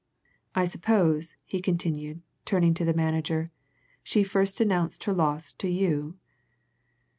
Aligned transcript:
I 0.55 0.65
suppose," 0.65 1.35
he 1.45 1.61
continued, 1.61 2.23
turning 2.43 2.73
to 2.73 2.83
the 2.85 2.93
manager, 2.95 3.51
"she 4.01 4.23
first 4.23 4.59
announced 4.59 5.03
her 5.03 5.13
loss 5.13 5.53
to 5.53 5.67
you?" 5.69 6.17